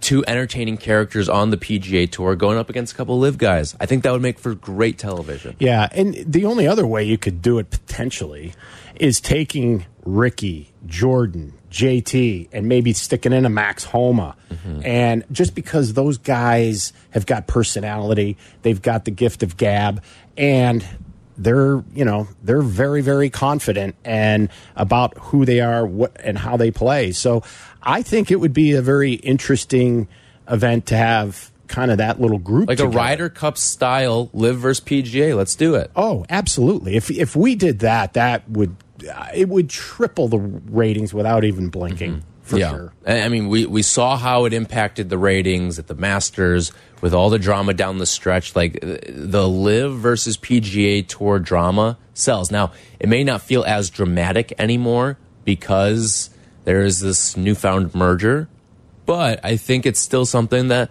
[0.00, 3.76] Two entertaining characters on the PGA Tour going up against a couple of LIV guys.
[3.80, 5.54] I think that would make for great television.
[5.58, 8.54] Yeah, and the only other way you could do it potentially
[8.96, 14.34] is taking Rickie, Jordan, JT, and maybe sticking in a Max Homa.
[14.50, 14.80] Mm-hmm.
[14.84, 20.02] And just because those guys have got personality, they've got the gift of gab,
[20.36, 20.84] and
[21.38, 26.56] they're you know they're very very confident and about who they are what and how
[26.56, 27.42] they play so
[27.82, 30.08] i think it would be a very interesting
[30.48, 32.96] event to have kind of that little group Like together.
[32.96, 35.36] a Ryder Cup style LIV versus PGA.
[35.36, 35.90] Let's do it.
[35.94, 36.96] Oh, absolutely.
[36.96, 38.74] If if we did that, that would
[39.06, 42.92] uh, it would triple the ratings without even blinking for sure.
[43.06, 47.14] I I mean, we, we saw how it impacted the ratings at the Masters with
[47.14, 48.54] all the drama down the stretch.
[48.56, 52.50] Like uh, the LIV versus PGA Tour drama sells.
[52.50, 56.30] Now, it may not feel as dramatic anymore because
[56.64, 58.48] there is this newfound merger,
[59.06, 60.90] but I think it's still something that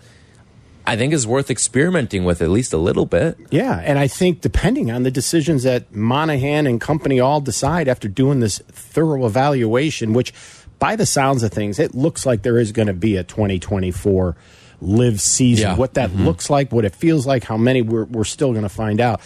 [0.87, 3.37] I think is worth experimenting with at least a little bit.
[3.51, 8.07] Yeah, and I think depending on the decisions that Monahan and company all decide after
[8.07, 10.33] doing this thorough evaluation, which
[10.79, 14.37] by the sounds of things, it looks like there is going to be a 2024
[14.81, 15.69] LIV season.
[15.69, 15.75] Yeah.
[15.75, 16.25] What that mm-hmm.
[16.25, 19.21] looks like, what it feels like, how many we're, we're still going to find out.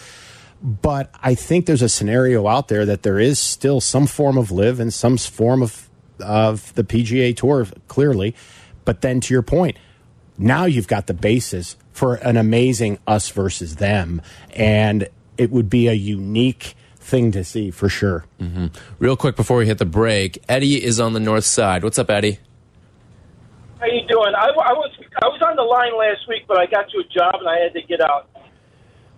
[0.62, 4.50] But I think there's a scenario out there that there is still some form of
[4.50, 5.88] LIV and some form of
[6.20, 8.34] of the PGA Tour, clearly.
[8.84, 9.76] But then to your point,
[10.38, 14.22] now you've got the basis for an amazing us versus them,
[14.54, 18.24] and it would be a unique thing to see for sure.
[18.40, 18.66] Mm-hmm.
[18.98, 21.82] Real quick before we hit the break, Eddie is on the north side.
[21.82, 22.38] What's up, Eddie?
[23.82, 24.30] How you doing?
[24.38, 27.08] I, I was I was on the line last week, but I got to a
[27.10, 28.30] job and I had to get out.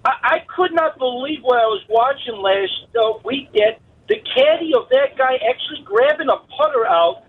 [0.09, 3.53] I, I could not believe what I was watching last uh, week.
[3.53, 7.29] That the caddy of that guy actually grabbing a putter out,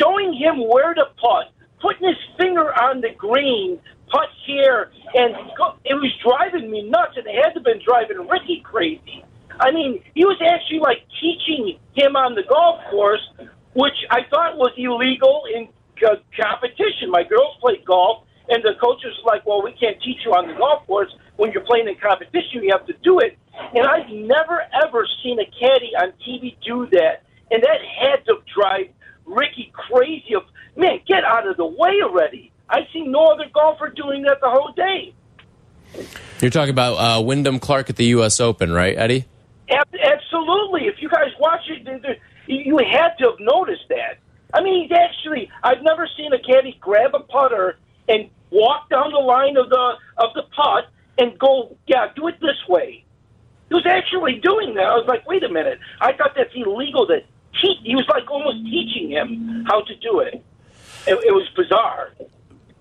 [0.00, 1.52] showing him where to putt,
[1.84, 3.76] putting his finger on the green,
[4.08, 7.12] putt here, and go, it was driving me nuts.
[7.20, 9.20] It had to have been driving Rickie crazy.
[9.60, 13.20] I mean, he was actually like teaching him on the golf course,
[13.76, 15.68] which I thought was illegal in
[16.06, 17.10] uh, competition.
[17.10, 20.48] My girls played golf, and the coach was like, "Well, we can't teach you on
[20.48, 21.14] the golf course.
[21.36, 23.38] When you're playing in competition, you have to do it."
[23.74, 28.38] And I've never ever seen a caddy on TV do that, and that had to
[28.54, 28.88] drive
[29.26, 30.34] Rickie crazy.
[30.34, 30.44] Of
[30.76, 32.52] man, get out of the way already.
[32.68, 35.14] I see no other golfer doing that the whole day.
[36.40, 38.40] You're talking about uh, Wyndham Clark at the U.S.
[38.40, 39.24] Open, right, Eddie?
[39.70, 40.86] Absolutely.
[40.86, 44.18] If you guys watch it, you had to have noticed that.
[44.54, 45.50] I mean, he's actually.
[45.62, 47.78] I've never seen a caddy grab a putter
[48.08, 50.84] and walk down the line of the of the putt
[51.18, 53.04] and go, yeah, do it this way.
[53.68, 54.84] He was actually doing that.
[54.86, 55.78] I was like, wait a minute.
[56.00, 57.06] I thought that's illegal.
[57.08, 57.20] To
[57.60, 57.78] teach.
[57.84, 60.42] He was like almost teaching him how to do it.
[61.06, 62.12] It, it was bizarre.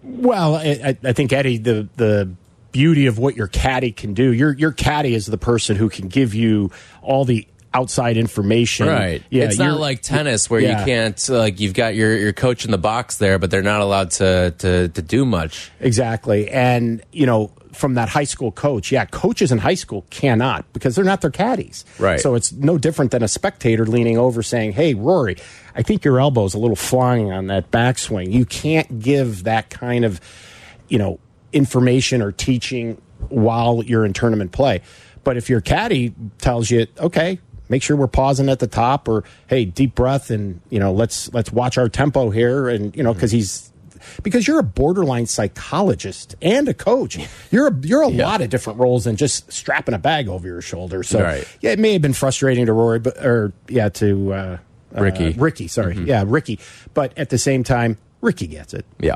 [0.03, 2.29] Well, I, I- I think Eddie, the the
[2.71, 4.31] beauty of what your caddy can do.
[4.31, 7.47] Your your caddy is the person who can give you all the
[7.77, 8.87] outside information.
[8.87, 9.21] Right.
[9.29, 9.43] Yeah.
[9.45, 10.79] it's not like tennis where Yeah.
[10.79, 13.81] you can't like you've got your your coach in the box there, but they're not
[13.81, 15.71] allowed to to to do much.
[15.79, 16.49] Exactly.
[16.49, 20.95] And, you know, from that high school coach, yeah, coaches in high school cannot because
[20.95, 21.85] they're not their caddies.
[21.99, 22.19] Right.
[22.19, 25.37] So it's no different than a spectator leaning over saying, Hey, Rory,
[25.75, 28.31] I think your elbow's a little flying on that backswing.
[28.33, 30.19] You can't give that kind of,
[30.89, 31.19] you know,
[31.53, 32.99] information or teaching
[33.29, 34.81] while you're in tournament play.
[35.23, 37.39] But if your caddy tells you, okay,
[37.69, 41.33] make sure we're pausing at the top or hey, deep breath and, you know, let's
[41.33, 43.71] let's watch our tempo here and you know, because he's
[44.23, 47.17] because you're a borderline psychologist and a coach.
[47.51, 50.61] You're a, you're a lot of different roles than just strapping a bag over your
[50.61, 51.01] shoulder.
[51.03, 51.47] So Right.
[51.61, 54.57] yeah, it may have been frustrating to Rory, but or yeah to uh,
[54.95, 55.31] uh, Rickie.
[55.33, 56.59] Rickie, sorry, yeah, Rickie.
[56.93, 58.85] But at the same time, Rickie gets it.
[58.99, 59.15] Yeah.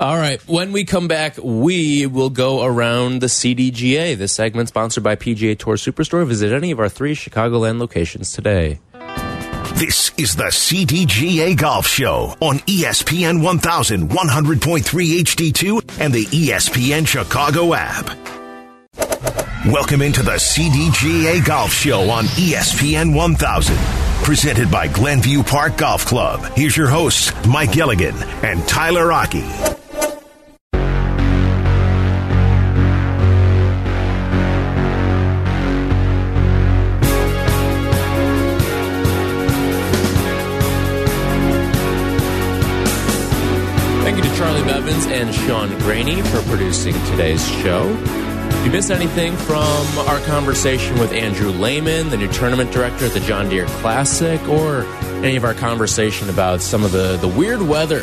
[0.00, 0.40] All right.
[0.46, 4.16] When we come back, we will go around the CDGA.
[4.16, 6.24] This segment sponsored by PGA Tour Superstore.
[6.26, 8.78] Visit any of our three Chicagoland locations today.
[9.74, 14.80] This is the CDGA Golf Show on ESPN 1100.3
[15.20, 18.06] HD2 and the ESPN Chicago app.
[19.66, 23.76] Welcome into the CDGA Golf Show on ESPN 1000.
[24.24, 26.44] Presented by Glenview Park Golf Club.
[26.54, 29.44] Here's your hosts, Mike Gilligan and Tyler Rocky.
[45.18, 47.88] And Sean Graney for producing today's show.
[48.50, 53.12] If you missed anything from our conversation with Andrew Lehman, the new tournament director at
[53.12, 54.82] the John Deere Classic, or
[55.24, 58.00] any of our conversation about some of the, the weird weather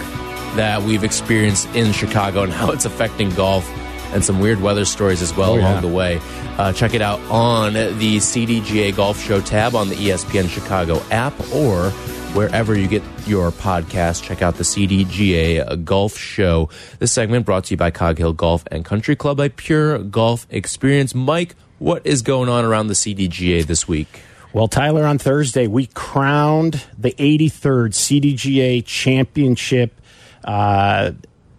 [0.57, 3.65] that we've experienced in Chicago and how it's affecting golf,
[4.13, 5.71] and some weird weather stories as well Oh, yeah.
[5.71, 6.19] along the way,
[6.57, 11.33] uh, check it out on the CDGA Golf Show tab on the ESPN Chicago app
[11.53, 11.91] or
[12.35, 14.21] wherever you get your podcast.
[14.21, 16.69] Check out the CDGA Golf Show.
[16.99, 20.45] This segment brought to you by Cog Hill Golf and Country Club, a pure golf
[20.49, 21.15] experience.
[21.15, 24.21] Mike, what is going on around the CDGA this week?
[24.51, 29.99] Well, Tyler, on Thursday, we crowned the 83rd CDGA Championship.
[30.43, 31.11] Uh,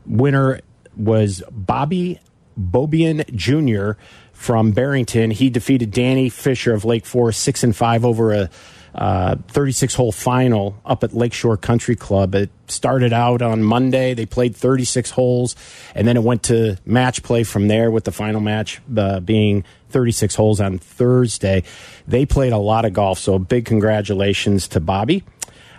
[0.04, 0.60] winner
[0.94, 2.20] was Bobby
[2.58, 3.98] Bobian Jr.
[4.32, 5.30] from Barrington.
[5.30, 8.50] He defeated Danny Fisher of Lake Forest 6 and 5 over a
[8.97, 12.34] 36 hole final up at Lakeshore Country Club.
[12.34, 14.14] It started out on Monday.
[14.14, 15.55] They played 36 holes,
[15.94, 19.64] and then it went to match play from there, with the final match uh, being
[19.90, 21.62] 36 holes on Thursday.
[22.09, 25.24] They played a lot of golf, so big congratulations to Bobby.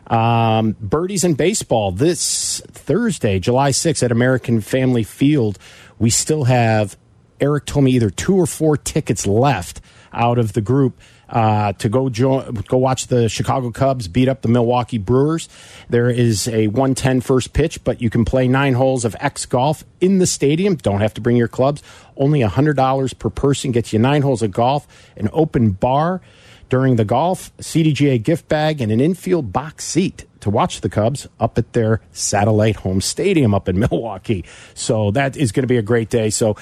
[0.08, 5.58] Um, birdies in baseball this Thursday, July 6th at American Family Field.
[6.00, 6.98] We still have,
[7.42, 9.82] Eric told me either two or four tickets left
[10.14, 11.00] out of the group
[11.30, 15.50] uh, to go join, go watch the Chicago Cubs beat up the Milwaukee Brewers.
[15.90, 19.84] There is a 110 first pitch, but you can play nine holes of X golf
[20.00, 20.76] in the stadium.
[20.76, 21.84] Don't have to bring your clubs.
[22.16, 26.22] Only $100 per person gets you nine holes of golf, an open bar
[26.70, 31.28] during the golf, CDGA gift bag, and an infield box seat to watch the Cubs
[31.40, 34.46] up at their satellite home stadium up in Milwaukee.
[34.74, 36.30] So that is going to be a great day.
[36.30, 36.56] So,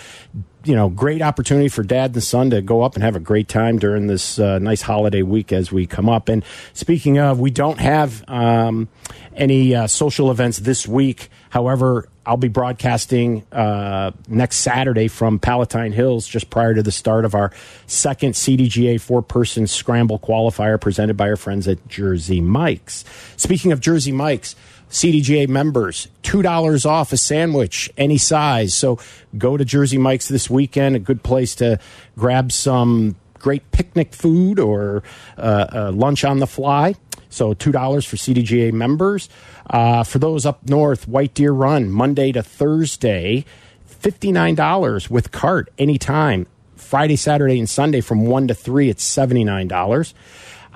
[0.66, 3.47] you know, great opportunity for dad and son to go up and have a great
[3.47, 6.28] time during this uh, nice holiday week as we come up.
[6.28, 6.43] And
[6.74, 8.89] speaking of, we don't have um,
[9.36, 11.30] any uh, social events this week.
[11.49, 17.24] However, I'll be broadcasting uh, next Saturday from Palatine Hills just prior to the start
[17.24, 17.51] of our
[17.86, 23.05] second CDGA four person scramble qualifier presented by our friends at Jersey Mike's.
[23.38, 24.55] Speaking of Jersey Mike's,
[24.89, 28.73] CDGA members, $2 off a sandwich, any size.
[28.73, 28.99] So
[29.38, 31.79] go to Jersey Mike's this weekend, a good place to
[32.17, 35.03] grab some great picnic food or
[35.38, 36.95] uh, uh, lunch on the fly.
[37.29, 39.29] So $2 for CDGA members.
[39.69, 43.45] Uh, for those up north, White Deer Run, Monday to Thursday,
[43.89, 46.47] $59 with cart anytime.
[46.75, 50.13] Friday, Saturday, and Sunday from 1 to 3, it's $79.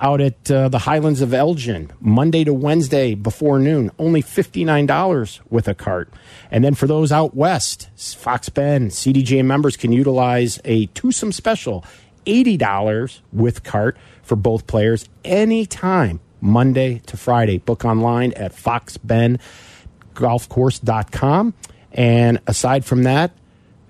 [0.02, 5.68] Out at uh, the Highlands of Elgin, Monday to Wednesday before noon, only $59 with
[5.68, 6.10] a cart.
[6.50, 11.84] And then for those out west, Fox Bend, CDGA members can utilize a twosome special,
[12.24, 17.58] $80 with cart for both players anytime, Monday to Friday.
[17.58, 21.54] Book online at foxbendgolfcourse.com.
[21.92, 23.32] And aside from that,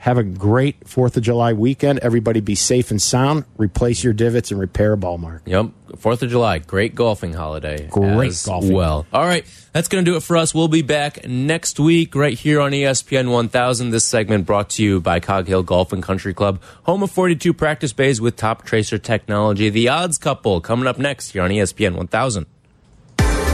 [0.01, 1.99] have a great 4th of July weekend.
[1.99, 3.45] Everybody be safe and sound.
[3.59, 5.43] Replace your divots and repair a ball mark.
[5.45, 5.67] Yep.
[5.99, 7.87] Fourth of July, great golfing holiday.
[7.89, 8.73] Great as golfing.
[8.73, 10.55] Well, all right, that's going to do it for us.
[10.55, 13.91] We'll be back next week right here on ESPN 1000.
[13.91, 17.53] This segment brought to you by Cog Hill Golf and Country Club, home of 42
[17.53, 19.69] practice bays with Toptracer technology.
[19.69, 22.47] The Odds Couple coming up next here on E ESPN 1000.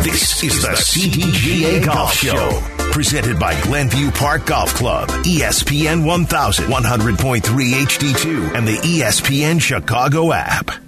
[0.03, 2.76] This is the CDGA Golf Show.
[2.97, 10.86] Presented by Glenview Park Golf Club, ESPN 1000, 100.3 HD2, and the ESPN Chicago app.